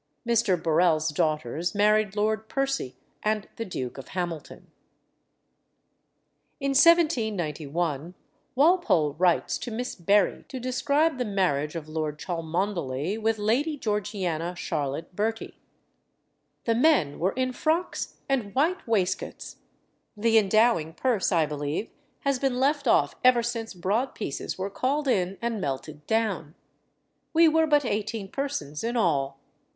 [0.27, 0.57] Mr.
[0.59, 4.71] Burrell's daughters married Lord Percy and the Duke of Hamilton.
[6.59, 8.15] In 1791
[8.55, 14.55] Walpole writes to Miss Berry to describe the marriage of Lord Cholmondeley with Lady Georgiana
[14.55, 15.59] Charlotte Bertie:
[16.63, 19.57] "The men were in frocks and white waistcoats.
[20.17, 21.91] The endowing purse, I believe,
[22.21, 26.55] has been left off ever since broad pieces were called in and melted down.
[27.33, 29.37] We were but eighteen persons in all....